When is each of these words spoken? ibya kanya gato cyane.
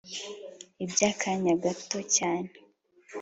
ibya 0.85 1.09
kanya 1.21 1.53
gato 1.63 1.99
cyane. 2.15 2.51